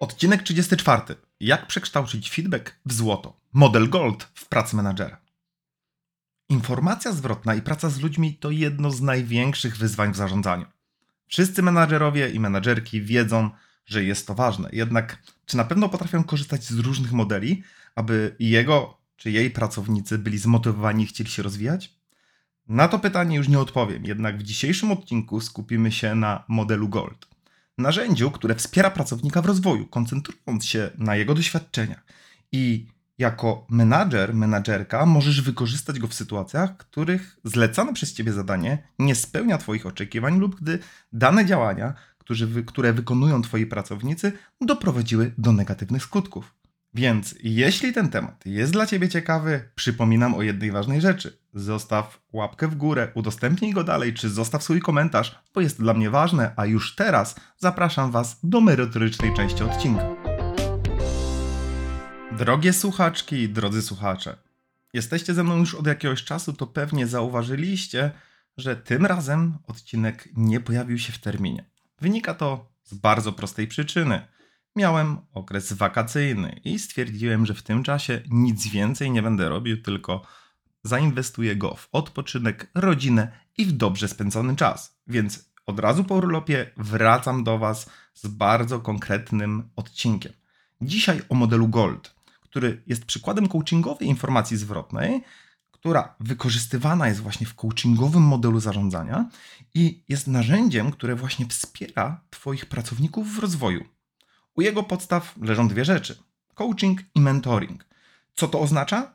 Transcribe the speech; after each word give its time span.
Odcinek 0.00 0.42
34. 0.42 1.02
Jak 1.40 1.66
przekształcić 1.66 2.30
feedback 2.30 2.74
w 2.86 2.92
złoto? 2.92 3.40
Model 3.52 3.90
Gold 3.90 4.28
w 4.34 4.48
pracy 4.48 4.76
menadżera. 4.76 5.20
Informacja 6.48 7.12
zwrotna 7.12 7.54
i 7.54 7.62
praca 7.62 7.90
z 7.90 8.00
ludźmi 8.00 8.34
to 8.34 8.50
jedno 8.50 8.90
z 8.90 9.00
największych 9.00 9.76
wyzwań 9.76 10.12
w 10.12 10.16
zarządzaniu. 10.16 10.66
Wszyscy 11.26 11.62
menadżerowie 11.62 12.30
i 12.30 12.40
menadżerki 12.40 13.02
wiedzą, 13.02 13.50
że 13.86 14.04
jest 14.04 14.26
to 14.26 14.34
ważne. 14.34 14.68
Jednak 14.72 15.22
czy 15.46 15.56
na 15.56 15.64
pewno 15.64 15.88
potrafią 15.88 16.24
korzystać 16.24 16.64
z 16.64 16.78
różnych 16.78 17.12
modeli, 17.12 17.62
aby 17.94 18.36
jego 18.38 18.98
czy 19.16 19.30
jej 19.30 19.50
pracownicy 19.50 20.18
byli 20.18 20.38
zmotywowani 20.38 21.04
i 21.04 21.06
chcieli 21.06 21.30
się 21.30 21.42
rozwijać? 21.42 21.94
Na 22.68 22.88
to 22.88 22.98
pytanie 22.98 23.36
już 23.36 23.48
nie 23.48 23.58
odpowiem, 23.58 24.04
jednak 24.04 24.38
w 24.38 24.42
dzisiejszym 24.42 24.90
odcinku 24.90 25.40
skupimy 25.40 25.92
się 25.92 26.14
na 26.14 26.44
modelu 26.48 26.88
Gold. 26.88 27.29
Narzędziu, 27.78 28.30
które 28.30 28.54
wspiera 28.54 28.90
pracownika 28.90 29.42
w 29.42 29.46
rozwoju, 29.46 29.86
koncentrując 29.86 30.66
się 30.66 30.90
na 30.98 31.16
jego 31.16 31.34
doświadczeniach 31.34 32.04
i 32.52 32.86
jako 33.18 33.66
menadżer, 33.70 34.34
menadżerka 34.34 35.06
możesz 35.06 35.42
wykorzystać 35.42 35.98
go 35.98 36.08
w 36.08 36.14
sytuacjach, 36.14 36.76
których 36.76 37.36
zlecane 37.44 37.92
przez 37.92 38.14
ciebie 38.14 38.32
zadanie 38.32 38.88
nie 38.98 39.14
spełnia 39.14 39.58
twoich 39.58 39.86
oczekiwań 39.86 40.38
lub 40.38 40.60
gdy 40.60 40.78
dane 41.12 41.46
działania, 41.46 41.94
które 42.66 42.92
wykonują 42.92 43.42
twoi 43.42 43.66
pracownicy, 43.66 44.32
doprowadziły 44.60 45.34
do 45.38 45.52
negatywnych 45.52 46.02
skutków. 46.02 46.59
Więc 46.94 47.34
jeśli 47.42 47.92
ten 47.92 48.08
temat 48.08 48.46
jest 48.46 48.72
dla 48.72 48.86
ciebie 48.86 49.08
ciekawy, 49.08 49.70
przypominam 49.74 50.34
o 50.34 50.42
jednej 50.42 50.70
ważnej 50.70 51.00
rzeczy. 51.00 51.38
Zostaw 51.54 52.20
łapkę 52.32 52.68
w 52.68 52.74
górę, 52.74 53.08
udostępnij 53.14 53.72
go 53.72 53.84
dalej, 53.84 54.14
czy 54.14 54.28
zostaw 54.28 54.62
swój 54.62 54.80
komentarz, 54.80 55.42
bo 55.54 55.60
jest 55.60 55.78
dla 55.78 55.94
mnie 55.94 56.10
ważne, 56.10 56.52
a 56.56 56.66
już 56.66 56.94
teraz 56.94 57.34
zapraszam 57.58 58.10
was 58.10 58.38
do 58.42 58.60
merytorycznej 58.60 59.34
części 59.34 59.64
odcinka. 59.64 60.08
Drogie 62.38 62.72
słuchaczki 62.72 63.48
drodzy 63.48 63.82
słuchacze, 63.82 64.36
jesteście 64.92 65.34
ze 65.34 65.44
mną 65.44 65.56
już 65.56 65.74
od 65.74 65.86
jakiegoś 65.86 66.24
czasu, 66.24 66.52
to 66.52 66.66
pewnie 66.66 67.06
zauważyliście, 67.06 68.10
że 68.56 68.76
tym 68.76 69.06
razem 69.06 69.58
odcinek 69.66 70.28
nie 70.36 70.60
pojawił 70.60 70.98
się 70.98 71.12
w 71.12 71.18
terminie. 71.18 71.64
Wynika 72.00 72.34
to 72.34 72.72
z 72.84 72.94
bardzo 72.94 73.32
prostej 73.32 73.68
przyczyny. 73.68 74.26
Miałem 74.76 75.18
okres 75.32 75.72
wakacyjny 75.72 76.60
i 76.64 76.78
stwierdziłem, 76.78 77.46
że 77.46 77.54
w 77.54 77.62
tym 77.62 77.82
czasie 77.82 78.22
nic 78.30 78.68
więcej 78.68 79.10
nie 79.10 79.22
będę 79.22 79.48
robił, 79.48 79.82
tylko 79.82 80.22
zainwestuję 80.84 81.56
go 81.56 81.74
w 81.74 81.88
odpoczynek, 81.92 82.70
rodzinę 82.74 83.32
i 83.58 83.66
w 83.66 83.72
dobrze 83.72 84.08
spędzony 84.08 84.56
czas. 84.56 85.00
Więc 85.06 85.50
od 85.66 85.80
razu 85.80 86.04
po 86.04 86.14
urlopie 86.14 86.70
wracam 86.76 87.44
do 87.44 87.58
Was 87.58 87.90
z 88.14 88.26
bardzo 88.26 88.80
konkretnym 88.80 89.70
odcinkiem. 89.76 90.32
Dzisiaj 90.80 91.22
o 91.28 91.34
modelu 91.34 91.68
Gold 91.68 92.20
który 92.50 92.82
jest 92.86 93.04
przykładem 93.04 93.48
coachingowej 93.48 94.08
informacji 94.08 94.56
zwrotnej, 94.56 95.22
która 95.70 96.14
wykorzystywana 96.20 97.08
jest 97.08 97.20
właśnie 97.20 97.46
w 97.46 97.54
coachingowym 97.54 98.22
modelu 98.22 98.60
zarządzania 98.60 99.28
i 99.74 100.04
jest 100.08 100.26
narzędziem, 100.26 100.90
które 100.90 101.14
właśnie 101.14 101.46
wspiera 101.46 102.20
Twoich 102.30 102.66
pracowników 102.66 103.34
w 103.34 103.38
rozwoju. 103.38 103.84
U 104.54 104.62
jego 104.62 104.82
podstaw 104.82 105.34
leżą 105.42 105.68
dwie 105.68 105.84
rzeczy: 105.84 106.22
coaching 106.54 107.00
i 107.14 107.20
mentoring. 107.20 107.84
Co 108.34 108.48
to 108.48 108.60
oznacza? 108.60 109.14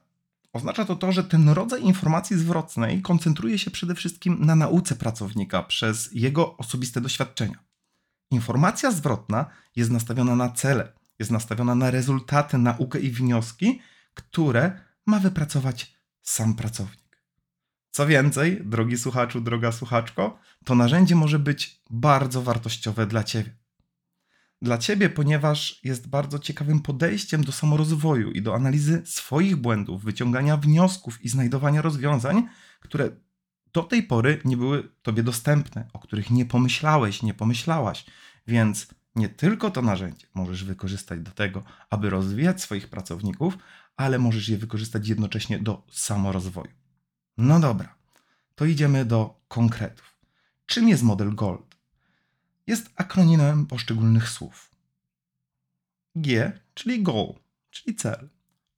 Oznacza 0.53 0.85
to 0.85 0.95
to, 0.95 1.11
że 1.11 1.23
ten 1.23 1.49
rodzaj 1.49 1.83
informacji 1.83 2.37
zwrotnej 2.37 3.01
koncentruje 3.01 3.59
się 3.59 3.71
przede 3.71 3.95
wszystkim 3.95 4.45
na 4.45 4.55
nauce 4.55 4.95
pracownika 4.95 5.63
przez 5.63 6.09
jego 6.13 6.57
osobiste 6.57 7.01
doświadczenia. 7.01 7.59
Informacja 8.31 8.91
zwrotna 8.91 9.45
jest 9.75 9.91
nastawiona 9.91 10.35
na 10.35 10.49
cele, 10.49 10.93
jest 11.19 11.31
nastawiona 11.31 11.75
na 11.75 11.91
rezultaty, 11.91 12.57
naukę 12.57 12.99
i 12.99 13.11
wnioski, 13.11 13.81
które 14.13 14.79
ma 15.05 15.19
wypracować 15.19 15.95
sam 16.21 16.55
pracownik. 16.55 17.21
Co 17.91 18.07
więcej, 18.07 18.61
drogi 18.65 18.97
słuchaczu, 18.97 19.41
droga 19.41 19.71
słuchaczko, 19.71 20.39
to 20.65 20.75
narzędzie 20.75 21.15
może 21.15 21.39
być 21.39 21.81
bardzo 21.89 22.41
wartościowe 22.41 23.07
dla 23.07 23.23
Ciebie. 23.23 23.55
Dla 24.65 24.77
Ciebie, 24.77 25.09
ponieważ 25.09 25.79
jest 25.83 26.07
bardzo 26.07 26.39
ciekawym 26.39 26.79
podejściem 26.79 27.43
do 27.43 27.51
samorozwoju 27.51 28.31
i 28.31 28.41
do 28.41 28.55
analizy 28.55 29.01
swoich 29.05 29.55
błędów, 29.55 30.03
wyciągania 30.03 30.57
wniosków 30.57 31.25
i 31.25 31.29
znajdowania 31.29 31.81
rozwiązań, 31.81 32.47
które 32.79 33.09
do 33.73 33.83
tej 33.83 34.03
pory 34.03 34.41
nie 34.45 34.57
były 34.57 34.89
Tobie 35.01 35.23
dostępne, 35.23 35.87
o 35.93 35.99
których 35.99 36.29
nie 36.29 36.45
pomyślałeś, 36.45 37.23
nie 37.23 37.33
pomyślałaś. 37.33 38.05
Więc 38.47 38.87
nie 39.15 39.29
tylko 39.29 39.71
to 39.71 39.81
narzędzie 39.81 40.27
możesz 40.33 40.63
wykorzystać 40.63 41.19
do 41.19 41.31
tego, 41.31 41.63
aby 41.89 42.09
rozwijać 42.09 42.61
swoich 42.61 42.89
pracowników, 42.89 43.57
ale 43.97 44.19
możesz 44.19 44.49
je 44.49 44.57
wykorzystać 44.57 45.07
jednocześnie 45.07 45.59
do 45.59 45.85
samorozwoju. 45.91 46.71
No 47.37 47.59
dobra, 47.59 47.95
to 48.55 48.65
idziemy 48.65 49.05
do 49.05 49.41
konkretów. 49.47 50.17
Czym 50.65 50.89
jest 50.89 51.03
model 51.03 51.35
GOLD? 51.35 51.74
Jest 52.67 52.89
akronimem 52.95 53.65
poszczególnych 53.65 54.29
słów. 54.29 54.71
G, 56.15 56.51
czyli 56.73 57.03
goal, 57.03 57.33
czyli 57.69 57.95
cel. 57.95 58.29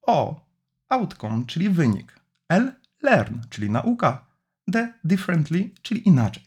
O, 0.02 0.46
outcome, 0.88 1.46
czyli 1.46 1.70
wynik. 1.70 2.20
L, 2.48 2.74
learn, 3.02 3.38
czyli 3.50 3.70
nauka. 3.70 4.26
D, 4.68 4.92
differently, 5.04 5.70
czyli 5.82 6.08
inaczej. 6.08 6.42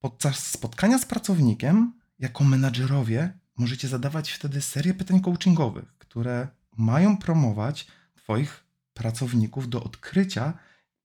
Podczas 0.00 0.46
spotkania 0.46 0.98
z 0.98 1.04
pracownikiem 1.04 1.92
jako 2.18 2.44
menadżerowie 2.44 3.38
możecie 3.56 3.88
zadawać 3.88 4.30
wtedy 4.30 4.60
serię 4.62 4.94
pytań 4.94 5.20
coachingowych, 5.20 5.98
które 5.98 6.48
mają 6.76 7.16
promować 7.16 7.86
Twoich 8.14 8.64
pracowników 8.94 9.68
do 9.68 9.84
odkrycia, 9.84 10.58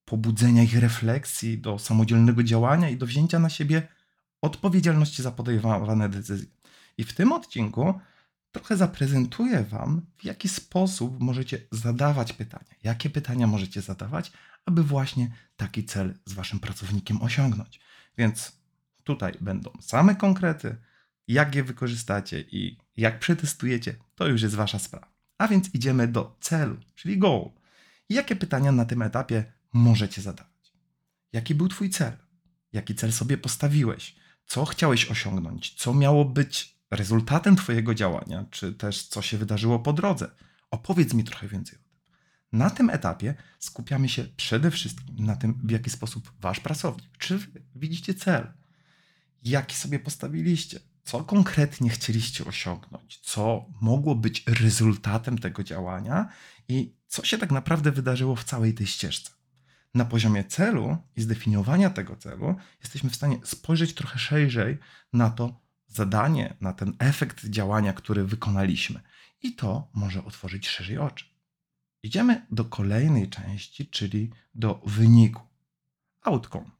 pobudzenia 0.06 0.63
ich 0.63 0.79
refleksji, 0.79 1.57
do 1.57 1.79
samodzielnego 1.79 2.44
działania 2.44 2.89
i 2.89 2.97
do 2.97 3.06
wzięcia 3.06 3.39
na 3.39 3.50
siebie 3.50 3.88
odpowiedzialności 4.41 5.22
za 5.22 5.31
podejmowane 5.31 6.09
decyzje. 6.09 6.50
I 6.97 7.03
w 7.03 7.13
tym 7.13 7.31
odcinku 7.31 8.00
trochę 8.51 8.77
zaprezentuję 8.77 9.63
Wam, 9.63 10.01
w 10.17 10.23
jaki 10.23 10.50
sposób 10.50 11.19
możecie 11.19 11.61
zadawać 11.72 12.33
pytania, 12.33 12.75
jakie 12.83 13.09
pytania 13.09 13.47
możecie 13.47 13.81
zadawać, 13.81 14.31
aby 14.66 14.83
właśnie 14.83 15.31
taki 15.57 15.86
cel 15.86 16.13
z 16.25 16.33
Waszym 16.33 16.59
pracownikiem 16.59 17.21
osiągnąć. 17.21 17.80
Więc 18.18 18.51
tutaj 19.03 19.33
będą 19.41 19.71
same 19.81 20.15
konkrety, 20.15 20.77
jak 21.27 21.56
je 21.56 21.63
wykorzystacie 21.63 22.41
i 22.41 22.77
jak 22.97 23.19
przetestujecie, 23.19 23.95
to 24.15 24.27
już 24.27 24.41
jest 24.41 24.56
wasza 24.56 24.80
sprawa. 24.80 25.12
A 25.38 25.47
więc 25.47 25.74
idziemy 25.74 26.07
do 26.07 26.38
celu, 26.39 26.77
czyli 26.95 27.18
goal. 27.18 27.50
Jakie 28.09 28.36
pytania 28.36 28.71
na 28.71 28.86
tym 28.86 29.01
etapie 29.01 29.53
możecie 29.74 30.21
zadawać? 30.21 30.74
Jaki 31.33 31.56
był 31.56 31.68
twój 31.68 31.89
cel? 31.89 32.18
Jaki 32.74 32.95
cel 32.95 33.12
sobie 33.13 33.38
postawiłeś? 33.38 34.15
Co 34.50 34.66
chciałeś 34.66 35.12
osiągnąć? 35.12 35.74
Co 35.74 35.94
miało 35.94 36.25
być 36.25 36.80
rezultatem 36.92 37.56
twojego 37.56 37.96
działania? 37.96 38.46
Czy 38.51 38.74
też 38.74 39.07
co 39.07 39.22
się 39.22 39.38
wydarzyło 39.38 39.80
po 39.80 39.94
drodze? 39.94 40.31
Opowiedz 40.72 41.13
mi 41.13 41.24
trochę 41.24 41.48
więcej 41.48 41.80
o 41.80 41.81
tym. 41.81 42.19
Na 42.51 42.69
tym 42.69 42.90
etapie 42.90 43.36
skupiamy 43.60 44.10
się 44.10 44.24
przede 44.38 44.72
wszystkim 44.72 45.25
na 45.25 45.36
tym, 45.36 45.62
w 45.63 45.72
jaki 45.72 45.90
sposób 45.90 46.31
wasz 46.40 46.60
pracownik, 46.60 47.18
czy 47.18 47.40
widzicie 47.75 48.13
cel, 48.13 48.54
jaki 49.44 49.75
sobie 49.75 50.00
postawiliście, 50.00 50.80
co 51.04 51.24
konkretnie 51.24 51.90
chcieliście 51.90 52.46
osiągnąć, 52.46 53.19
co 53.24 53.66
mogło 53.81 54.16
być 54.16 54.44
rezultatem 54.48 55.38
tego 55.38 55.63
działania 55.63 56.30
i 56.68 56.96
co 57.07 57.25
się 57.25 57.38
tak 57.38 57.51
naprawdę 57.51 57.92
wydarzyło 57.92 58.36
w 58.36 58.44
całej 58.44 58.74
tej 58.74 58.88
ścieżce. 58.88 59.38
Na 59.94 60.06
poziomie 60.06 60.44
celu 60.44 60.97
i 61.15 61.21
zdefiniowania 61.21 61.89
tego 61.89 62.15
celu 62.15 62.56
jesteśmy 62.81 63.09
w 63.09 63.15
stanie 63.15 63.38
spojrzeć 63.44 63.94
trochę 63.94 64.19
szerzej 64.19 64.77
na 65.13 65.30
to 65.30 65.62
zadanie, 65.88 66.53
na 66.62 66.74
ten 66.74 66.94
efekt 67.00 67.45
działania, 67.45 67.94
który 67.94 68.25
wykonaliśmy. 68.25 69.00
I 69.41 69.56
to 69.56 69.89
może 69.94 70.25
otworzyć 70.25 70.68
szerzej 70.68 70.97
oczy. 70.97 71.25
Idziemy 72.03 72.45
do 72.51 72.65
kolejnej 72.65 73.30
części, 73.30 73.88
czyli 73.88 74.31
do 74.56 74.81
wyniku. 74.86 75.41
Outcome. 76.21 76.71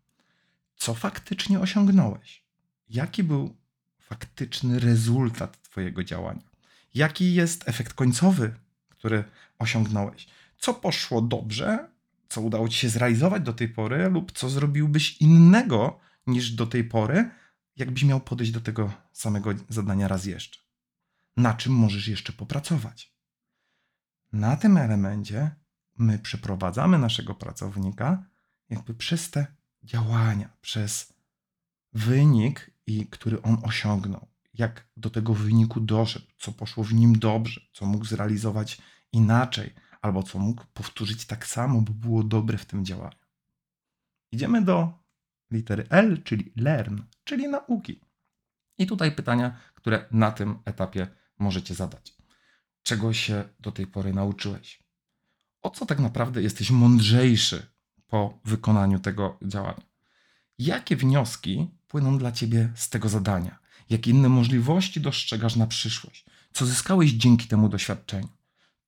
Co 0.76 0.94
faktycznie 0.94 1.60
osiągnąłeś? 1.60 2.44
Jaki 2.90 3.24
był 3.24 3.56
faktyczny 4.00 4.80
rezultat 4.80 5.62
Twojego 5.62 6.04
działania? 6.04 6.50
Jaki 6.94 7.34
jest 7.34 7.70
efekt 7.70 7.94
końcowy, 7.94 8.56
który 8.90 9.24
osiągnąłeś? 9.60 10.28
Co 10.58 10.74
poszło 10.74 11.22
dobrze, 11.22 11.90
co 12.30 12.42
udało 12.42 12.70
Ci 12.70 12.78
się 12.78 12.90
zrealizować 12.90 13.44
do 13.44 13.54
tej 13.54 13.70
pory, 13.70 14.10
lub 14.10 14.32
co 14.32 14.50
zrobiłbyś 14.50 15.22
innego 15.22 16.00
niż 16.28 16.52
do 16.52 16.68
tej 16.68 16.84
pory, 16.84 17.30
jakbyś 17.76 18.04
miał 18.04 18.20
podejść 18.20 18.52
do 18.52 18.62
tego 18.62 18.94
samego 19.14 19.54
zadania 19.70 20.08
raz 20.08 20.26
jeszcze? 20.26 20.60
Na 21.38 21.54
czym 21.54 21.74
możesz 21.74 22.08
jeszcze 22.08 22.34
popracować? 22.34 23.14
Na 24.32 24.58
tym 24.58 24.78
elemencie 24.78 25.56
my 25.98 26.20
przeprowadzamy 26.20 26.98
naszego 26.98 27.36
pracownika 27.36 28.24
jakby 28.70 28.94
przez 28.94 29.32
te 29.32 29.48
działania, 29.84 30.50
przez 30.62 31.14
wynik, 31.94 32.72
i 32.88 33.08
który 33.08 33.42
on 33.42 33.58
osiągnął, 33.64 34.28
jak 34.54 34.88
do 34.98 35.10
tego 35.10 35.34
wyniku 35.34 35.80
doszedł, 35.80 36.26
co 36.38 36.52
poszło 36.52 36.84
w 36.84 36.94
nim 36.94 37.20
dobrze, 37.20 37.62
co 37.74 37.86
mógł 37.86 38.06
zrealizować 38.06 38.82
inaczej, 39.12 39.74
albo 40.02 40.24
co 40.24 40.40
mógł 40.40 40.64
powtórzyć 40.74 41.26
tak 41.26 41.48
samo, 41.48 41.82
bo 41.82 41.94
było 41.94 42.24
dobre 42.24 42.58
w 42.58 42.66
tym 42.66 42.86
działaniu. 42.86 43.18
Idziemy 44.32 44.62
do 44.62 44.94
litery 45.52 45.88
L, 45.90 46.24
czyli 46.24 46.52
learn, 46.56 47.02
czyli 47.24 47.48
nauki. 47.48 48.02
I 48.78 48.88
tutaj 48.88 49.12
pytania, 49.12 49.58
które 49.76 50.06
na 50.12 50.32
tym 50.32 50.60
etapie 50.66 51.08
możecie 51.40 51.76
zadać. 51.76 52.14
Czego 52.84 53.14
się 53.14 53.50
do 53.60 53.72
tej 53.72 53.88
pory 53.88 54.14
nauczyłeś? 54.14 54.84
O 55.62 55.70
co 55.70 55.86
tak 55.86 56.00
naprawdę 56.00 56.42
jesteś 56.42 56.72
mądrzejszy 56.72 57.68
po 58.08 58.40
wykonaniu 58.46 59.00
tego 59.00 59.38
działania? 59.42 59.90
Jakie 60.58 60.96
wnioski 60.96 61.72
płyną 61.88 62.18
dla 62.18 62.32
ciebie 62.32 62.72
z 62.76 62.90
tego 62.90 63.10
zadania? 63.10 63.60
Jakie 63.90 64.12
inne 64.12 64.30
możliwości 64.30 65.02
dostrzegasz 65.02 65.56
na 65.56 65.68
przyszłość? 65.68 66.26
Co 66.54 66.66
zyskałeś 66.66 67.12
dzięki 67.12 67.48
temu 67.48 67.70
doświadczeniu? 67.70 68.39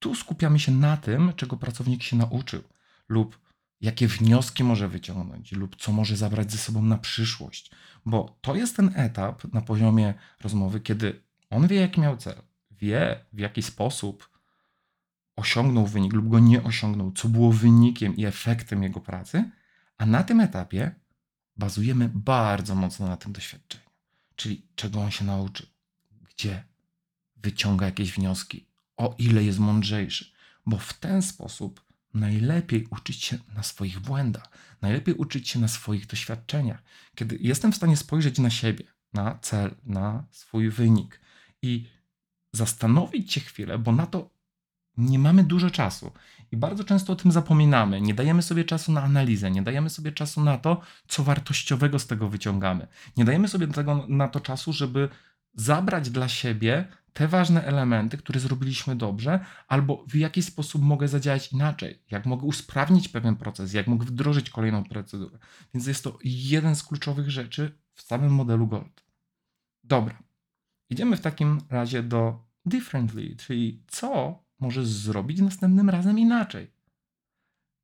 Tu 0.02 0.16
skupiamy 0.16 0.60
się 0.60 0.72
na 0.72 0.98
tym, 0.98 1.34
czego 1.36 1.58
pracownik 1.58 2.04
się 2.04 2.16
nauczył, 2.16 2.64
lub 3.10 3.40
jakie 3.82 4.08
wnioski 4.08 4.64
może 4.64 4.88
wyciągnąć, 4.88 5.52
lub 5.52 5.76
co 5.76 5.92
może 5.92 6.18
zabrać 6.18 6.52
ze 6.52 6.58
sobą 6.58 6.82
na 6.82 6.98
przyszłość. 6.98 7.72
Bo 8.06 8.38
to 8.42 8.56
jest 8.56 8.76
ten 8.76 8.92
etap 8.96 9.54
na 9.54 9.62
poziomie 9.62 10.14
rozmowy, 10.42 10.80
kiedy 10.80 11.22
on 11.50 11.68
wie, 11.68 11.76
jaki 11.76 12.02
miał 12.02 12.18
cel, 12.18 12.42
wie, 12.72 13.26
w 13.34 13.40
jaki 13.40 13.62
sposób 13.62 14.30
osiągnął 15.36 15.88
wynik 15.88 16.14
lub 16.14 16.30
go 16.30 16.40
nie 16.40 16.64
osiągnął, 16.64 17.12
co 17.12 17.30
było 17.30 17.52
wynikiem 17.52 18.16
i 18.16 18.26
efektem 18.26 18.84
jego 18.84 19.00
pracy, 19.00 19.50
a 19.98 20.06
na 20.06 20.24
tym 20.24 20.40
etapie 20.40 20.96
bazujemy 21.58 22.10
bardzo 22.14 22.76
mocno 22.76 23.08
na 23.08 23.18
tym 23.18 23.34
doświadczeniu. 23.34 23.90
Czyli 24.36 24.68
czego 24.76 25.02
on 25.02 25.12
się 25.12 25.26
nauczył, 25.26 25.68
gdzie 26.30 26.64
wyciąga 27.38 27.86
jakieś 27.86 28.12
wnioski, 28.12 28.71
o 29.02 29.16
ile 29.18 29.44
jest 29.44 29.60
mądrzejszy, 29.60 30.32
bo 30.66 30.78
w 30.78 30.94
ten 30.94 31.22
sposób 31.22 31.86
najlepiej 32.14 32.88
uczyć 32.90 33.24
się 33.24 33.38
na 33.56 33.64
swoich 33.64 34.00
błędach, 34.00 34.50
najlepiej 34.82 35.16
uczyć 35.16 35.50
się 35.50 35.60
na 35.60 35.68
swoich 35.68 36.08
doświadczeniach. 36.08 36.84
Kiedy 37.16 37.38
jestem 37.42 37.72
w 37.72 37.76
stanie 37.76 37.98
spojrzeć 37.98 38.40
na 38.40 38.50
siebie, 38.50 38.84
na 39.14 39.40
cel, 39.42 39.76
na 39.86 40.24
swój 40.32 40.70
wynik 40.70 41.20
i 41.62 41.88
zastanowić 42.54 43.34
się 43.34 43.42
chwilę, 43.42 43.80
bo 43.80 43.92
na 43.92 44.06
to 44.06 44.30
nie 44.98 45.20
mamy 45.20 45.44
dużo 45.44 45.70
czasu 45.70 46.12
i 46.52 46.58
bardzo 46.58 46.84
często 46.84 47.14
o 47.14 47.16
tym 47.16 47.32
zapominamy. 47.32 48.02
Nie 48.02 48.14
dajemy 48.14 48.42
sobie 48.42 48.66
czasu 48.66 48.92
na 48.92 49.04
analizę, 49.04 49.52
nie 49.52 49.62
dajemy 49.62 49.90
sobie 49.90 50.12
czasu 50.12 50.44
na 50.44 50.58
to, 50.58 50.82
co 51.08 51.24
wartościowego 51.24 52.00
z 52.00 52.08
tego 52.08 52.30
wyciągamy. 52.30 52.88
Nie 53.18 53.26
dajemy 53.26 53.48
sobie 53.48 53.68
tego, 53.68 54.06
na 54.08 54.28
to 54.28 54.40
czasu, 54.40 54.74
żeby 54.74 55.10
zabrać 55.56 56.10
dla 56.10 56.28
siebie 56.28 56.88
te 57.14 57.28
ważne 57.28 57.66
elementy, 57.66 58.18
które 58.18 58.40
zrobiliśmy 58.40 58.96
dobrze, 58.96 59.46
albo 59.68 60.06
w 60.08 60.16
jaki 60.16 60.44
sposób 60.44 60.82
mogę 60.82 61.08
zadziałać 61.08 61.54
inaczej, 61.54 62.00
jak 62.12 62.26
mogę 62.26 62.44
usprawnić 62.44 63.10
pewien 63.10 63.36
proces, 63.36 63.74
jak 63.74 63.88
mogę 63.88 64.06
wdrożyć 64.06 64.50
kolejną 64.50 64.84
procedurę. 64.84 65.38
Więc 65.74 65.88
jest 65.88 66.04
to 66.04 66.18
jeden 66.24 66.76
z 66.76 66.84
kluczowych 66.84 67.30
rzeczy 67.30 67.78
w 67.94 68.02
samym 68.02 68.34
modelu 68.34 68.68
Gold. 68.68 69.04
Dobra. 69.84 70.24
Idziemy 70.90 71.18
w 71.18 71.22
takim 71.22 71.62
razie 71.70 72.04
do 72.04 72.44
differently, 72.66 73.36
czyli 73.36 73.84
co 73.88 74.40
możesz 74.60 74.88
zrobić 74.88 75.40
następnym 75.40 75.90
razem 75.90 76.20
inaczej. 76.20 76.72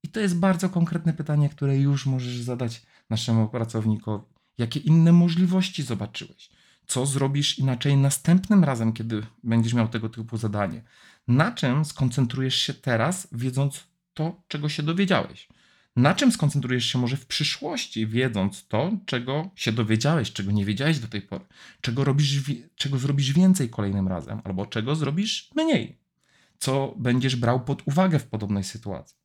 I 0.04 0.08
to 0.10 0.20
jest 0.20 0.40
bardzo 0.40 0.70
konkretne 0.70 1.14
pytanie, 1.14 1.50
które 1.50 1.78
już 1.78 2.06
możesz 2.06 2.38
zadać 2.38 2.82
naszemu 3.10 3.50
pracownikowi. 3.50 4.26
Jakie 4.58 4.80
inne 4.80 5.12
możliwości 5.12 5.84
zobaczyłeś? 5.84 6.50
Co 6.88 7.06
zrobisz 7.06 7.60
inaczej 7.60 7.98
następnym 7.98 8.64
razem, 8.64 8.94
kiedy 8.94 9.26
będziesz 9.44 9.74
miał 9.74 9.88
tego 9.88 10.10
typu 10.10 10.38
zadanie? 10.38 10.84
Na 11.28 11.52
czym 11.52 11.86
skoncentrujesz 11.86 12.56
się 12.56 12.74
teraz, 12.74 13.28
wiedząc 13.32 13.88
to, 14.14 14.42
czego 14.48 14.70
się 14.70 14.84
dowiedziałeś? 14.84 15.48
Na 15.96 16.16
czym 16.16 16.32
skoncentrujesz 16.32 16.86
się 16.86 17.00
może 17.00 17.18
w 17.18 17.26
przyszłości, 17.26 18.08
wiedząc 18.08 18.68
to, 18.68 18.92
czego 19.06 19.50
się 19.56 19.72
dowiedziałeś, 19.72 20.32
czego 20.32 20.52
nie 20.52 20.66
wiedziałeś 20.66 21.00
do 21.00 21.08
tej 21.08 21.22
pory? 21.22 21.46
Czego, 21.82 22.04
robisz, 22.04 22.42
czego 22.76 22.98
zrobisz 22.98 23.34
więcej 23.34 23.70
kolejnym 23.70 24.08
razem, 24.08 24.42
albo 24.44 24.66
czego 24.66 24.96
zrobisz 24.96 25.50
mniej? 25.56 26.00
Co 26.60 26.96
będziesz 26.98 27.36
brał 27.36 27.66
pod 27.66 27.88
uwagę 27.88 28.20
w 28.20 28.28
podobnej 28.28 28.64
sytuacji? 28.64 29.18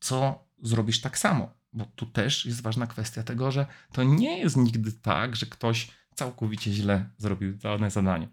Co 0.00 0.44
zrobisz 0.62 1.00
tak 1.00 1.18
samo? 1.18 1.54
Bo 1.72 1.84
tu 1.84 2.06
też 2.06 2.46
jest 2.46 2.62
ważna 2.62 2.86
kwestia 2.86 3.22
tego, 3.22 3.50
że 3.50 3.66
to 3.92 4.02
nie 4.02 4.38
jest 4.38 4.56
nigdy 4.56 4.92
tak, 4.92 5.36
że 5.36 5.46
ktoś 5.46 5.88
całkowicie 6.14 6.72
źle 6.72 7.10
zrobił 7.18 7.56
dane 7.56 7.90
zadanie. 7.90 8.28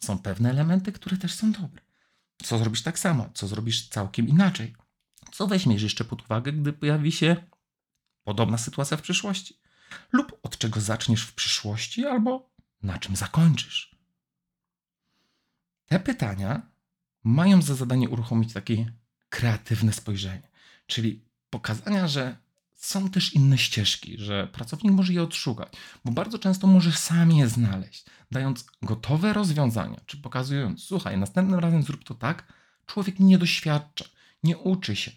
Są 0.00 0.18
pewne 0.18 0.50
elementy, 0.50 0.92
które 0.92 1.16
też 1.16 1.34
są 1.34 1.52
dobre. 1.52 1.82
Co 2.42 2.58
zrobisz 2.58 2.82
tak 2.82 2.98
samo? 2.98 3.30
Co 3.34 3.48
zrobisz 3.48 3.88
całkiem 3.88 4.28
inaczej? 4.28 4.76
Co 5.32 5.46
weźmiesz 5.46 5.82
jeszcze 5.82 6.04
pod 6.04 6.22
uwagę, 6.22 6.52
gdy 6.52 6.72
pojawi 6.72 7.12
się 7.12 7.36
podobna 8.24 8.58
sytuacja 8.58 8.96
w 8.96 9.02
przyszłości? 9.02 9.60
Lub 10.12 10.38
od 10.42 10.58
czego 10.58 10.80
zaczniesz 10.80 11.22
w 11.22 11.34
przyszłości, 11.34 12.06
albo 12.06 12.50
na 12.82 12.98
czym 12.98 13.16
zakończysz? 13.16 13.96
Te 15.86 16.00
pytania 16.00 16.62
mają 17.24 17.62
za 17.62 17.74
zadanie 17.74 18.08
uruchomić 18.08 18.52
takie 18.52 18.92
kreatywne 19.28 19.92
spojrzenie, 19.92 20.48
czyli 20.86 21.24
pokazania, 21.50 22.08
że 22.08 22.36
są 22.76 23.10
też 23.10 23.32
inne 23.32 23.58
ścieżki, 23.58 24.18
że 24.18 24.46
pracownik 24.46 24.92
może 24.92 25.12
je 25.12 25.22
odszukać, 25.22 25.72
bo 26.04 26.12
bardzo 26.12 26.38
często 26.38 26.66
może 26.66 26.92
sam 26.92 27.32
je 27.32 27.48
znaleźć, 27.48 28.04
dając 28.30 28.66
gotowe 28.82 29.32
rozwiązania, 29.32 30.00
czy 30.06 30.16
pokazując, 30.16 30.82
słuchaj, 30.84 31.18
następnym 31.18 31.58
razem 31.60 31.82
zrób 31.82 32.04
to 32.04 32.14
tak, 32.14 32.52
człowiek 32.86 33.20
nie 33.20 33.38
doświadcza, 33.38 34.04
nie 34.42 34.58
uczy 34.58 34.96
się. 34.96 35.10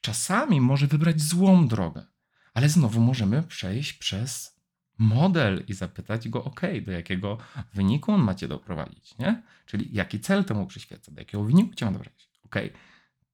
Czasami 0.00 0.60
może 0.60 0.86
wybrać 0.86 1.20
złą 1.20 1.68
drogę, 1.68 2.06
ale 2.54 2.68
znowu 2.68 3.00
możemy 3.00 3.42
przejść 3.42 3.92
przez 3.92 4.60
model 4.98 5.64
i 5.68 5.74
zapytać 5.74 6.28
go, 6.28 6.44
ok, 6.44 6.60
do 6.86 6.92
jakiego 6.92 7.38
wyniku 7.74 8.12
on 8.12 8.22
macie 8.22 8.48
doprowadzić, 8.48 9.18
nie? 9.18 9.42
Czyli 9.66 9.88
jaki 9.92 10.20
cel 10.20 10.44
temu 10.44 10.66
przyświeca, 10.66 11.12
do 11.12 11.20
jakiego 11.20 11.44
wyniku 11.44 11.74
cię 11.74 11.86
ma 11.86 11.92
doprowadzić. 11.92 12.40
Ok, 12.44 12.56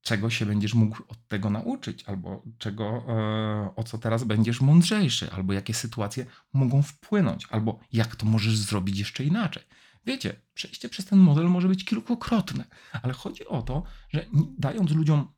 czego 0.06 0.30
się 0.30 0.46
będziesz 0.46 0.75
mógł 0.75 1.02
od 1.08 1.28
tego 1.28 1.50
nauczyć, 1.50 2.04
albo 2.04 2.42
czego, 2.58 3.04
e, 3.08 3.76
o 3.76 3.84
co 3.84 3.98
teraz 3.98 4.25
będziesz 4.25 4.60
mądrzejszy, 4.60 5.32
albo 5.32 5.52
jakie 5.52 5.75
sytuacje 5.75 6.26
mogą 6.52 6.82
wpłynąć, 6.82 7.46
albo 7.50 7.80
jak 7.92 8.16
to 8.16 8.26
możesz 8.26 8.58
zrobić 8.58 8.98
jeszcze 8.98 9.25
inaczej. 9.25 9.62
Wiecie, 10.06 10.40
przejście 10.54 10.88
przez 10.88 11.04
ten 11.04 11.18
model 11.18 11.46
może 11.48 11.68
być 11.68 11.84
kilkukrotne, 11.84 12.64
ale 13.02 13.12
chodzi 13.12 13.46
o 13.46 13.62
to, 13.62 13.82
że 14.08 14.26
dając 14.58 14.90
ludziom 14.90 15.28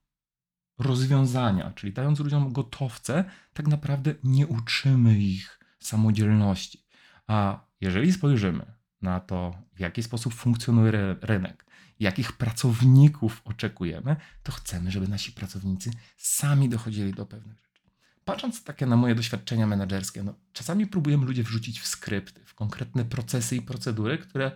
rozwiązania, 0.79 1.71
czyli 1.71 1.93
dając 1.93 2.21
ludziom 2.21 2.53
gotowce, 2.53 3.25
tak 3.53 3.67
naprawdę 3.67 4.15
nie 4.25 4.47
uczymy 4.47 5.19
ich 5.19 5.61
samodzielności. 5.81 6.85
A 7.27 7.65
jeżeli 7.81 8.13
spojrzymy 8.13 8.78
na 9.03 9.21
to, 9.21 9.55
w 9.75 9.81
jaki 9.81 10.03
sposób 10.03 10.35
funkcjonuje 10.35 11.17
rynek, 11.21 11.65
jakich 12.01 12.33
pracowników 12.33 13.43
oczekujemy, 13.45 14.17
to 14.43 14.53
chcemy, 14.53 14.91
żeby 14.91 15.09
nasi 15.09 15.33
pracownicy 15.33 15.91
sami 16.17 16.69
dochodzili 16.69 17.13
do 17.13 17.27
pewnych 17.27 17.57
rzeczy. 17.57 17.83
Patrząc 18.25 18.65
takie 18.65 18.87
na 18.87 18.97
moje 18.97 19.15
doświadczenia 19.15 19.67
menedżerskie, 19.67 20.23
no, 20.23 20.35
czasami 20.53 20.87
próbujemy 20.87 21.27
ludzie 21.27 21.43
wrzucić 21.43 21.81
w 21.81 21.87
skrypty, 21.87 22.45
w 22.45 22.55
konkretne 22.55 23.05
procesy 23.05 23.57
i 23.57 23.63
procedury, 23.63 24.19
które 24.19 24.53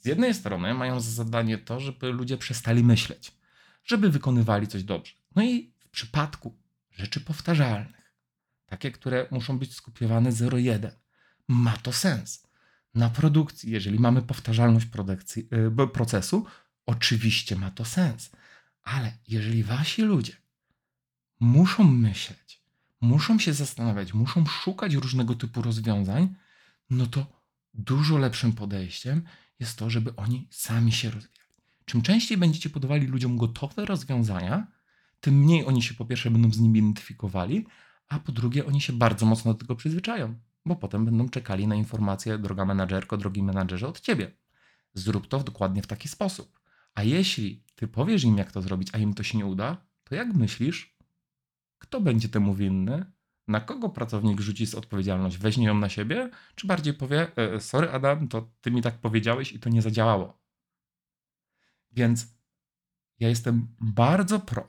z 0.00 0.06
jednej 0.06 0.34
strony 0.34 0.74
mają 0.74 1.00
za 1.00 1.10
zadanie 1.10 1.58
to, 1.58 1.80
żeby 1.80 2.12
ludzie 2.12 2.38
przestali 2.38 2.84
myśleć, 2.84 3.32
żeby 3.84 4.10
wykonywali 4.10 4.66
coś 4.66 4.82
dobrze. 4.84 5.12
No 5.36 5.42
i 5.42 5.72
w 5.78 5.88
przypadku 5.88 6.58
rzeczy 6.90 7.20
powtarzalnych, 7.20 8.12
takie, 8.66 8.90
które 8.90 9.26
muszą 9.30 9.58
być 9.58 9.74
skopiowane 9.74 10.30
0,1. 10.32 10.90
Ma 11.48 11.76
to 11.76 11.92
sens. 11.92 12.46
Na 12.94 13.10
produkcji, 13.10 13.70
jeżeli 13.70 13.98
mamy 13.98 14.22
powtarzalność 14.22 14.86
yy, 15.76 15.88
procesu, 15.88 16.46
oczywiście 16.86 17.56
ma 17.56 17.70
to 17.70 17.84
sens. 17.84 18.30
Ale 18.82 19.12
jeżeli 19.28 19.64
wasi 19.64 20.02
ludzie 20.02 20.36
muszą 21.40 21.84
myśleć, 21.84 22.62
muszą 23.00 23.38
się 23.38 23.54
zastanawiać, 23.54 24.14
muszą 24.14 24.46
szukać 24.46 24.94
różnego 24.94 25.34
typu 25.34 25.62
rozwiązań, 25.62 26.34
no 26.90 27.06
to 27.06 27.26
dużo 27.74 28.18
lepszym 28.18 28.52
podejściem 28.52 29.22
jest 29.60 29.78
to, 29.78 29.90
żeby 29.90 30.16
oni 30.16 30.48
sami 30.50 30.92
się 30.92 31.10
rozwijali. 31.10 31.34
Czym 31.84 32.02
częściej 32.02 32.38
będziecie 32.38 32.70
podawali 32.70 33.06
ludziom 33.06 33.36
gotowe 33.36 33.84
rozwiązania, 33.84 34.66
tym 35.20 35.34
mniej 35.34 35.66
oni 35.66 35.82
się 35.82 35.94
po 35.94 36.04
pierwsze 36.04 36.30
będą 36.30 36.52
z 36.52 36.58
nimi 36.58 36.78
identyfikowali, 36.78 37.66
a 38.08 38.18
po 38.18 38.32
drugie 38.32 38.66
oni 38.66 38.80
się 38.80 38.92
bardzo 38.92 39.26
mocno 39.26 39.54
do 39.54 39.60
tego 39.60 39.76
przyzwyczają, 39.76 40.38
bo 40.66 40.76
potem 40.76 41.04
będą 41.04 41.28
czekali 41.28 41.66
na 41.66 41.74
informacje, 41.74 42.38
droga 42.38 42.64
menadżerko, 42.64 43.16
drogi 43.16 43.42
menadżerze, 43.42 43.88
od 43.88 44.00
ciebie. 44.00 44.30
Zrób 44.94 45.26
to 45.28 45.38
dokładnie 45.38 45.82
w 45.82 45.86
taki 45.86 46.08
sposób. 46.08 46.60
A 46.94 47.02
jeśli 47.02 47.64
ty 47.74 47.88
powiesz 47.88 48.24
im, 48.24 48.38
jak 48.38 48.52
to 48.52 48.62
zrobić, 48.62 48.88
a 48.92 48.98
im 48.98 49.14
to 49.14 49.22
się 49.22 49.38
nie 49.38 49.46
uda, 49.46 49.86
to 50.04 50.14
jak 50.14 50.34
myślisz, 50.34 50.96
kto 51.78 52.00
będzie 52.00 52.28
temu 52.28 52.54
winny? 52.54 53.12
Na 53.48 53.60
kogo 53.60 53.88
pracownik 53.88 54.40
rzuci 54.40 54.66
z 54.66 54.74
odpowiedzialność? 54.74 55.38
Weźmie 55.38 55.66
ją 55.66 55.78
na 55.78 55.88
siebie, 55.88 56.30
czy 56.54 56.66
bardziej 56.66 56.94
powie: 56.94 57.36
e, 57.36 57.60
Sorry, 57.60 57.90
Adam, 57.90 58.28
to 58.28 58.50
ty 58.60 58.70
mi 58.70 58.82
tak 58.82 58.98
powiedziałeś 58.98 59.52
i 59.52 59.60
to 59.60 59.70
nie 59.70 59.82
zadziałało. 59.82 60.38
Więc 61.92 62.26
ja 63.20 63.28
jestem 63.28 63.68
bardzo 63.80 64.40
pro 64.40 64.68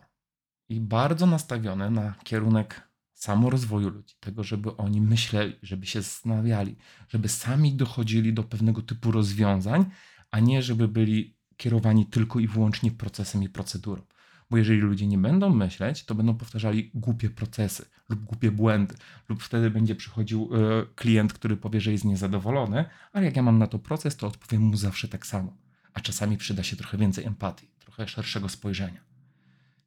i 0.70 0.82
bardzo 0.82 1.26
nastawiony 1.26 1.92
na 1.92 2.14
kierunek 2.24 2.85
samorozwoju 3.16 3.90
ludzi, 3.90 4.16
tego, 4.20 4.44
żeby 4.44 4.78
oni 4.78 5.02
myśleli, 5.02 5.56
żeby 5.62 5.86
się 5.86 6.02
zastanawiali, 6.02 6.76
żeby 7.10 7.30
sami 7.30 7.74
dochodzili 7.74 8.34
do 8.34 8.44
pewnego 8.44 8.82
typu 8.82 9.12
rozwiązań, 9.12 9.86
a 10.32 10.40
nie 10.40 10.64
żeby 10.64 10.88
byli 10.88 11.38
kierowani 11.58 12.06
tylko 12.06 12.40
i 12.40 12.48
wyłącznie 12.48 12.92
procesem 12.92 13.44
i 13.44 13.50
procedurą. 13.50 14.02
Bo 14.50 14.58
jeżeli 14.58 14.80
ludzie 14.80 15.08
nie 15.08 15.18
będą 15.18 15.50
myśleć, 15.50 16.06
to 16.06 16.16
będą 16.16 16.36
powtarzali 16.38 16.92
głupie 16.94 17.30
procesy 17.30 17.86
lub 18.10 18.24
głupie 18.24 18.52
błędy, 18.52 18.96
lub 19.30 19.44
wtedy 19.44 19.72
będzie 19.72 19.96
przychodził 19.96 20.50
y, 20.56 20.86
klient, 20.96 21.34
który 21.34 21.58
powie, 21.58 21.82
że 21.82 21.92
jest 21.92 22.06
niezadowolony, 22.06 22.86
ale 23.14 23.26
jak 23.26 23.36
ja 23.36 23.44
mam 23.44 23.60
na 23.60 23.68
to 23.68 23.80
proces, 23.80 24.16
to 24.16 24.28
odpowiem 24.28 24.62
mu 24.62 24.78
zawsze 24.78 25.08
tak 25.08 25.28
samo. 25.28 25.58
A 25.94 26.00
czasami 26.02 26.38
przyda 26.38 26.64
się 26.64 26.76
trochę 26.76 26.98
więcej 26.98 27.26
empatii, 27.26 27.72
trochę 27.80 28.08
szerszego 28.08 28.50
spojrzenia. 28.50 29.02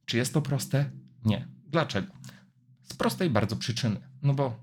Czy 0.04 0.16
jest 0.16 0.35
to 0.35 0.42
proste? 0.42 0.90
Nie. 1.25 1.49
Dlaczego? 1.66 2.12
Z 2.92 2.97
prostej 2.97 3.30
bardzo 3.30 3.57
przyczyny. 3.57 4.00
No 4.23 4.35
bo 4.35 4.57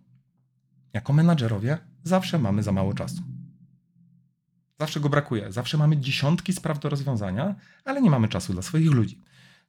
jako 0.94 1.13
menadżerowie 1.13 1.77
zawsze 2.03 2.39
mamy 2.39 2.63
za 2.63 2.72
mało 2.72 2.94
czasu. 2.94 3.24
Zawsze 4.79 5.00
go 5.00 5.10
brakuje. 5.10 5.51
Zawsze 5.51 5.77
mamy 5.77 5.98
dziesiątki 5.98 6.53
spraw 6.53 6.79
do 6.79 6.89
rozwiązania, 6.89 7.55
ale 7.86 8.01
nie 8.01 8.10
mamy 8.10 8.27
czasu 8.27 8.53
dla 8.53 8.62
swoich 8.62 8.91
ludzi. 8.91 9.22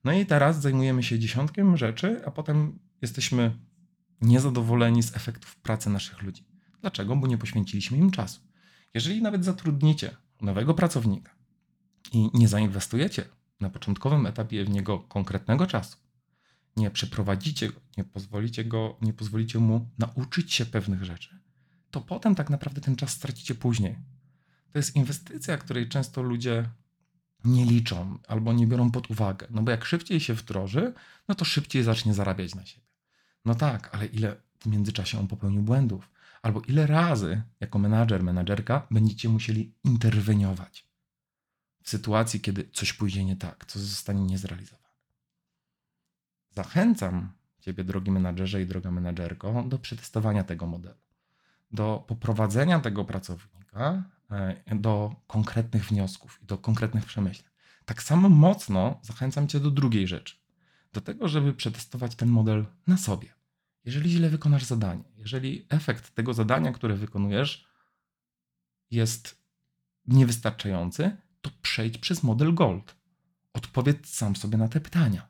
No 0.04 0.12
i 0.12 0.26
teraz 0.26 0.60
zajmujemy 0.60 1.02
się 1.02 1.18
dziesiątkiem 1.18 1.76
rzeczy, 1.76 2.22
a 2.26 2.30
potem 2.30 2.78
jesteśmy 3.02 3.58
niezadowoleni 4.20 5.02
z 5.02 5.16
efektów 5.16 5.56
pracy 5.56 5.90
naszych 5.90 6.22
ludzi. 6.22 6.44
Dlaczego? 6.80 7.16
Bo 7.16 7.26
nie 7.26 7.38
poświęciliśmy 7.38 7.98
im 7.98 8.10
czasu. 8.10 8.40
Jeżeli 8.94 9.22
nawet 9.22 9.44
zatrudnicie 9.44 10.16
nowego 10.40 10.74
pracownika 10.74 11.32
i 12.12 12.30
nie 12.34 12.48
zainwestujecie 12.48 13.24
na 13.60 13.70
początkowym 13.70 14.26
etapie 14.26 14.64
w 14.64 14.70
niego 14.70 14.98
konkretnego 14.98 15.66
czasu, 15.66 15.96
nie 16.76 16.90
przeprowadzicie 16.90 17.68
go, 17.68 17.80
nie 17.96 18.04
pozwolicie, 18.04 18.64
go, 18.64 18.96
nie 19.02 19.12
pozwolicie 19.12 19.58
mu 19.58 19.88
nauczyć 19.98 20.54
się 20.54 20.66
pewnych 20.66 21.04
rzeczy, 21.04 21.38
to 21.90 22.00
potem 22.00 22.34
tak 22.34 22.50
naprawdę 22.50 22.80
ten 22.80 22.96
czas 22.96 23.10
stracicie 23.10 23.54
później. 23.54 23.96
To 24.72 24.78
jest 24.78 24.96
inwestycja, 24.96 25.58
której 25.58 25.88
często 25.88 26.22
ludzie 26.22 26.68
nie 27.44 27.64
liczą 27.64 28.18
albo 28.28 28.52
nie 28.52 28.66
biorą 28.66 28.90
pod 28.90 29.10
uwagę. 29.10 29.46
No 29.50 29.62
bo 29.62 29.70
jak 29.70 29.84
szybciej 29.84 30.20
się 30.20 30.34
wdroży, 30.34 30.92
no 31.28 31.34
to 31.34 31.44
szybciej 31.44 31.82
zacznie 31.82 32.14
zarabiać 32.14 32.54
na 32.54 32.66
siebie. 32.66 32.86
No 33.44 33.54
tak, 33.54 33.94
ale 33.94 34.06
ile 34.06 34.36
w 34.58 34.66
międzyczasie 34.66 35.18
on 35.18 35.28
popełnił 35.28 35.62
błędów? 35.62 36.10
Albo 36.42 36.60
ile 36.60 36.86
razy 36.86 37.42
jako 37.60 37.78
menadżer, 37.78 38.22
menadżerka 38.22 38.86
będziecie 38.90 39.28
musieli 39.28 39.74
interweniować 39.84 40.86
w 41.82 41.90
sytuacji, 41.90 42.40
kiedy 42.40 42.68
coś 42.72 42.92
pójdzie 42.92 43.24
nie 43.24 43.36
tak, 43.36 43.64
coś 43.66 43.82
zostanie 43.82 44.24
niezrealizowane. 44.24 44.85
Zachęcam 46.56 47.32
Ciebie, 47.60 47.84
drogi 47.84 48.10
menadżerze 48.10 48.62
i 48.62 48.66
droga 48.66 48.90
menadżerko, 48.90 49.64
do 49.68 49.78
przetestowania 49.78 50.44
tego 50.44 50.66
modelu, 50.66 51.00
do 51.70 52.04
poprowadzenia 52.08 52.80
tego 52.80 53.04
pracownika 53.04 54.02
E, 54.30 54.76
do 54.76 55.16
konkretnych 55.26 55.84
wniosków 55.84 56.38
i 56.42 56.46
do 56.46 56.58
konkretnych 56.58 57.04
przemyśleń. 57.04 57.50
Tak 57.84 58.02
samo 58.02 58.28
mocno 58.28 59.00
zachęcam 59.02 59.48
Cię 59.48 59.60
do 59.60 59.70
drugiej 59.70 60.06
rzeczy. 60.06 60.36
Do 60.92 61.00
tego, 61.00 61.28
żeby 61.28 61.54
przetestować 61.54 62.14
ten 62.14 62.28
model 62.28 62.66
na 62.86 62.96
sobie. 62.96 63.34
Jeżeli 63.84 64.10
źle 64.10 64.30
wykonasz 64.30 64.64
zadanie, 64.64 65.04
jeżeli 65.16 65.66
efekt 65.68 66.14
tego 66.14 66.34
zadania, 66.34 66.72
które 66.72 66.94
wykonujesz, 66.94 67.68
jest 68.90 69.42
niewystarczający, 70.06 71.16
to 71.40 71.50
przejdź 71.62 71.98
przez 71.98 72.22
model 72.22 72.54
Gold. 72.54 72.96
Odpowiedz 73.52 74.14
sam 74.14 74.36
sobie 74.36 74.58
na 74.58 74.68
te 74.68 74.80
pytania. 74.80 75.28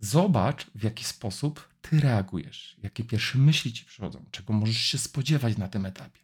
Zobacz, 0.00 0.66
w 0.74 0.82
jaki 0.82 1.04
sposób 1.04 1.68
ty 1.82 2.00
reagujesz, 2.00 2.76
jakie 2.82 3.04
pierwsze 3.04 3.38
myśli 3.38 3.72
ci 3.72 3.84
przychodzą, 3.84 4.24
czego 4.30 4.52
możesz 4.52 4.76
się 4.76 4.98
spodziewać 4.98 5.56
na 5.56 5.68
tym 5.68 5.86
etapie. 5.86 6.20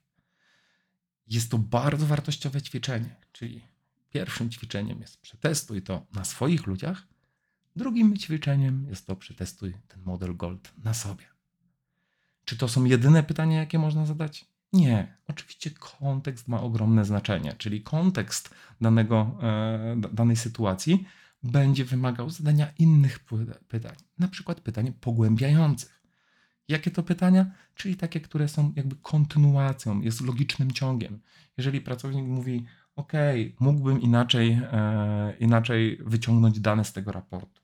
Jest 1.26 1.50
to 1.50 1.58
bardzo 1.58 2.06
wartościowe 2.06 2.62
ćwiczenie, 2.62 3.16
czyli 3.32 3.62
pierwszym 4.10 4.50
ćwiczeniem 4.50 5.00
jest 5.00 5.20
przetestuj 5.20 5.82
to 5.82 6.06
na 6.12 6.24
swoich 6.24 6.66
ludziach, 6.66 7.06
drugim 7.76 8.16
ćwiczeniem 8.16 8.86
jest 8.88 9.06
to 9.06 9.16
przetestuj 9.16 9.74
ten 9.88 10.02
model 10.02 10.36
Gold 10.36 10.72
na 10.84 10.94
sobie. 10.94 11.24
Czy 12.44 12.56
to 12.56 12.68
są 12.68 12.84
jedyne 12.84 13.22
pytania, 13.22 13.58
jakie 13.58 13.78
można 13.78 14.06
zadać? 14.06 14.46
Nie. 14.72 15.16
Oczywiście 15.28 15.70
kontekst 15.70 16.48
ma 16.48 16.60
ogromne 16.60 17.04
znaczenie, 17.04 17.54
czyli 17.58 17.82
kontekst 17.82 18.54
danego, 18.80 19.38
e, 19.42 19.96
danej 20.12 20.36
sytuacji 20.36 21.06
będzie 21.42 21.84
wymagał 21.84 22.30
zadania 22.30 22.72
innych 22.78 23.18
pytań, 23.68 23.96
na 24.18 24.28
przykład 24.28 24.60
pytań 24.60 24.92
pogłębiających. 25.00 26.02
Jakie 26.68 26.90
to 26.90 27.02
pytania? 27.02 27.46
Czyli 27.74 27.96
takie, 27.96 28.20
które 28.20 28.48
są 28.48 28.72
jakby 28.76 28.96
kontynuacją, 28.96 30.00
jest 30.00 30.20
logicznym 30.20 30.70
ciągiem. 30.70 31.20
Jeżeli 31.56 31.80
pracownik 31.80 32.24
mówi, 32.26 32.64
OK, 32.96 33.12
mógłbym 33.60 34.00
inaczej, 34.00 34.60
e, 34.72 35.34
inaczej 35.40 35.98
wyciągnąć 36.04 36.60
dane 36.60 36.84
z 36.84 36.92
tego 36.92 37.12
raportu, 37.12 37.62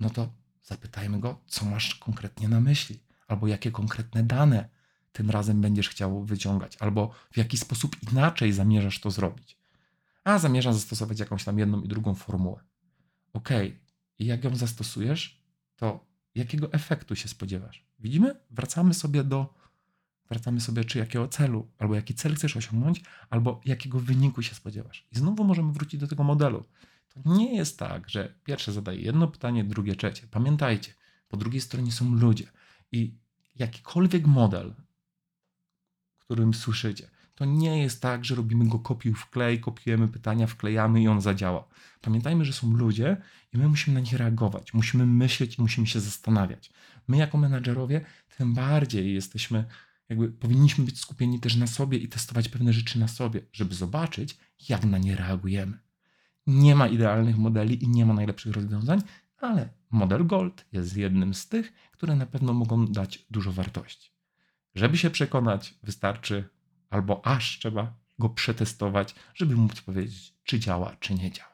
no 0.00 0.10
to 0.10 0.32
zapytajmy 0.62 1.20
go, 1.20 1.40
co 1.46 1.64
masz 1.64 1.94
konkretnie 1.94 2.48
na 2.48 2.60
myśli, 2.60 3.00
albo 3.28 3.46
jakie 3.46 3.70
konkretne 3.70 4.22
dane 4.22 4.68
tym 5.12 5.30
razem 5.30 5.60
będziesz 5.60 5.88
chciał 5.88 6.24
wyciągać, 6.24 6.76
albo 6.76 7.10
w 7.30 7.36
jaki 7.36 7.56
sposób 7.56 7.96
inaczej 8.12 8.52
zamierzasz 8.52 9.00
to 9.00 9.10
zrobić. 9.10 9.58
A 10.24 10.38
zamierzam 10.38 10.74
zastosować 10.74 11.20
jakąś 11.20 11.44
tam 11.44 11.58
jedną 11.58 11.82
i 11.82 11.88
drugą 11.88 12.14
formułę. 12.14 12.60
OK, 13.32 13.48
i 14.18 14.26
jak 14.26 14.44
ją 14.44 14.56
zastosujesz, 14.56 15.40
to 15.76 16.06
jakiego 16.34 16.72
efektu 16.72 17.16
się 17.16 17.28
spodziewasz? 17.28 17.86
Widzimy? 17.98 18.34
Wracamy 18.50 18.94
sobie 18.94 19.24
do, 19.24 19.54
wracamy 20.28 20.60
sobie, 20.60 20.84
czy 20.84 20.98
jakiego 20.98 21.28
celu, 21.28 21.68
albo 21.78 21.94
jaki 21.94 22.14
cel 22.14 22.34
chcesz 22.34 22.56
osiągnąć, 22.56 23.02
albo 23.30 23.60
jakiego 23.64 24.00
wyniku 24.00 24.42
się 24.42 24.54
spodziewasz. 24.54 25.06
I 25.12 25.18
znowu 25.18 25.44
możemy 25.44 25.72
wrócić 25.72 26.00
do 26.00 26.08
tego 26.08 26.24
modelu. 26.24 26.64
To 27.08 27.20
nie 27.24 27.56
jest 27.56 27.78
tak, 27.78 28.08
że 28.08 28.34
pierwsze 28.44 28.72
zadaje 28.72 29.00
jedno 29.00 29.28
pytanie, 29.28 29.64
drugie 29.64 29.96
trzecie. 29.96 30.26
Pamiętajcie, 30.30 30.94
po 31.28 31.36
drugiej 31.36 31.60
stronie 31.60 31.92
są 31.92 32.14
ludzie. 32.14 32.46
I 32.92 33.14
jakikolwiek 33.56 34.26
model, 34.26 34.74
którym 36.18 36.54
słyszycie, 36.54 37.10
to 37.40 37.44
nie 37.44 37.82
jest 37.82 38.02
tak, 38.02 38.24
że 38.24 38.34
robimy 38.34 38.68
go 38.68 38.78
kopiuj 38.78 39.14
w 39.14 39.30
klej, 39.30 39.60
kopiujemy 39.60 40.08
pytania, 40.08 40.46
wklejamy 40.46 41.02
i 41.02 41.08
on 41.08 41.20
zadziała. 41.20 41.68
Pamiętajmy, 42.00 42.44
że 42.44 42.52
są 42.52 42.76
ludzie 42.76 43.16
i 43.52 43.58
my 43.58 43.68
musimy 43.68 43.94
na 43.94 44.00
nich 44.00 44.12
reagować, 44.12 44.74
musimy 44.74 45.06
myśleć 45.06 45.58
i 45.58 45.62
musimy 45.62 45.86
się 45.86 46.00
zastanawiać. 46.00 46.72
My 47.08 47.16
jako 47.16 47.38
menadżerowie 47.38 48.00
tym 48.36 48.54
bardziej 48.54 49.14
jesteśmy, 49.14 49.64
jakby 50.08 50.28
powinniśmy 50.28 50.84
być 50.84 51.00
skupieni 51.00 51.40
też 51.40 51.56
na 51.56 51.66
sobie 51.66 51.98
i 51.98 52.08
testować 52.08 52.48
pewne 52.48 52.72
rzeczy 52.72 52.98
na 52.98 53.08
sobie, 53.08 53.40
żeby 53.52 53.74
zobaczyć, 53.74 54.38
jak 54.68 54.84
na 54.84 54.98
nie 54.98 55.16
reagujemy. 55.16 55.78
Nie 56.46 56.74
ma 56.74 56.88
idealnych 56.88 57.38
modeli 57.38 57.84
i 57.84 57.88
nie 57.88 58.06
ma 58.06 58.14
najlepszych 58.14 58.52
rozwiązań, 58.52 59.02
ale 59.38 59.68
model 59.90 60.26
Gold 60.26 60.64
jest 60.72 60.96
jednym 60.96 61.34
z 61.34 61.48
tych, 61.48 61.72
które 61.92 62.16
na 62.16 62.26
pewno 62.26 62.52
mogą 62.52 62.86
dać 62.86 63.26
dużo 63.30 63.52
wartości. 63.52 64.10
Żeby 64.74 64.98
się 64.98 65.10
przekonać, 65.10 65.74
wystarczy 65.82 66.48
albo 66.90 67.26
aż 67.26 67.58
trzeba 67.58 67.94
go 68.18 68.28
przetestować, 68.28 69.14
żeby 69.34 69.56
móc 69.56 69.80
powiedzieć, 69.80 70.34
czy 70.44 70.60
działa, 70.60 70.96
czy 71.00 71.14
nie 71.14 71.30
działa. 71.32 71.50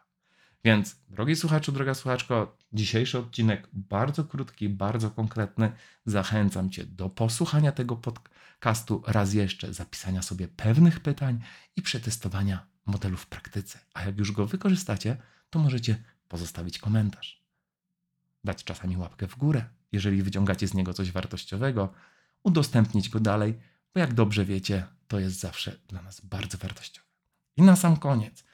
Więc, 0.65 0.97
drogi 1.09 1.37
słuchaczu, 1.37 1.73
droga 1.73 1.95
słuchaczko, 1.95 2.59
dzisiejszy 2.73 3.19
odcinek 3.19 3.69
bardzo 3.73 4.25
krótki, 4.25 4.69
bardzo 4.69 5.11
konkretny. 5.11 5.73
Zachęcam 6.07 6.71
Cię 6.71 6.85
do 6.85 7.09
posłuchania 7.09 7.73
tego 7.73 7.97
podcastu 7.97 9.03
raz 9.07 9.35
jeszcze, 9.35 9.75
zapisania 9.75 10.23
sobie 10.23 10.49
pewnych 10.49 11.01
pytań 11.01 11.41
i 11.77 11.83
przetestowania 11.83 12.67
modelu 12.87 13.17
w 13.17 13.27
praktyce. 13.27 13.79
A 13.95 14.03
jak 14.05 14.19
już 14.19 14.33
go 14.33 14.47
wykorzystacie, 14.47 15.17
to 15.51 15.59
możecie 15.59 16.03
pozostawić 16.29 16.79
komentarz. 16.79 17.43
Dać 18.45 18.65
czasami 18.65 18.97
łapkę 18.97 19.29
w 19.29 19.37
górę, 19.37 19.65
jeżeli 19.93 20.23
wyciągacie 20.23 20.69
z 20.69 20.75
niego 20.75 20.93
coś 20.93 21.13
wartościowego, 21.13 21.93
udostępnić 22.43 23.09
go 23.09 23.21
dalej, 23.21 23.55
bo 23.95 24.01
jak 24.01 24.15
dobrze 24.15 24.45
wiecie, 24.45 24.87
to 25.09 25.21
jest 25.21 25.41
zawsze 25.41 25.79
dla 25.89 26.03
nas 26.03 26.21
bardzo 26.21 26.59
wartościowe. 26.59 27.07
I 27.57 27.63
na 27.63 27.77
sam 27.77 27.97
koniec, 27.97 28.45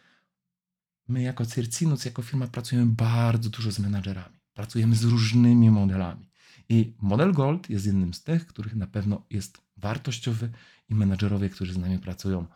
my 1.09 1.23
jako 1.23 1.47
Circinus, 1.47 2.04
jako 2.04 2.23
firma 2.23 2.47
pracujemy 2.47 2.87
bardzo 2.87 3.50
dużo 3.50 3.73
z 3.73 3.78
menadżerami. 3.78 4.37
Pracujemy 4.54 4.97
z 4.97 5.04
różnymi 5.04 5.71
modelami. 5.71 6.30
I 6.68 6.94
model 7.00 7.32
Gold 7.32 7.71
jest 7.71 7.87
jednym 7.87 8.14
z 8.14 8.23
tych, 8.23 8.47
których 8.47 8.75
na 8.75 8.87
pewno 8.87 9.26
jest 9.30 9.59
wartościowy 9.76 10.50
i 10.88 10.94
menadżerowie, 10.94 11.50
którzy 11.50 11.73
z 11.73 11.78
nami 11.78 11.99
pracują, 11.99 12.47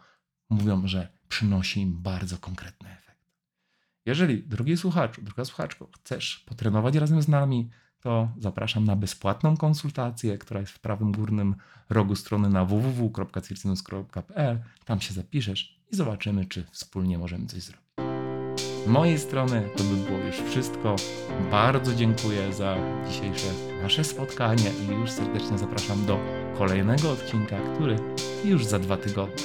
mówią, 0.50 0.88
że 0.88 1.12
przynosi 1.28 1.80
im 1.80 2.02
bardzo 2.02 2.38
konkretny 2.38 2.90
efekt. 2.90 3.06
Jeżeli, 4.06 4.42
drogi 4.42 4.76
słuchaczu, 4.76 5.22
droga 5.22 5.44
słuchaczko, 5.44 5.88
chcesz 5.94 6.38
potrenować 6.38 6.94
razem 6.94 7.22
z 7.22 7.28
nami, 7.28 7.70
to 8.06 8.28
zapraszam 8.38 8.84
na 8.84 8.96
bezpłatną 8.96 9.56
konsultację, 9.56 10.38
która 10.38 10.60
jest 10.60 10.72
w 10.72 10.78
prawym 10.78 11.12
górnym 11.12 11.54
rogu 11.90 12.16
strony 12.16 12.48
na 12.48 12.64
www.circinus.pl. 12.64 14.58
Tam 14.84 15.00
się 15.00 15.14
zapiszesz 15.14 15.78
i 15.92 15.96
zobaczymy, 15.96 16.44
czy 16.44 16.64
wspólnie 16.70 17.18
możemy 17.18 17.46
coś 17.46 17.62
zrobić. 17.62 17.86
Z 18.84 18.88
mojej 18.88 19.18
strony 19.18 19.68
to 19.76 19.84
by 19.84 19.96
było 19.96 20.18
już 20.18 20.36
wszystko. 20.36 20.96
Bardzo 21.50 21.94
dziękuję 21.94 22.52
za 22.52 22.76
dzisiejsze 23.08 23.48
nasze 23.82 24.04
spotkanie 24.04 24.70
i 24.82 24.86
już 24.92 25.10
serdecznie 25.10 25.58
zapraszam 25.58 26.06
do 26.06 26.18
kolejnego 26.58 27.10
odcinka, 27.10 27.56
który 27.74 27.96
już 28.44 28.64
za 28.66 28.78
dwa 28.78 28.96
tygodnie. 28.96 29.44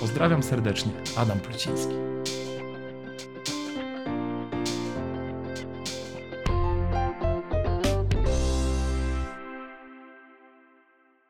Pozdrawiam 0.00 0.42
serdecznie, 0.42 0.92
Adam 1.16 1.40
Pluciński. 1.40 1.94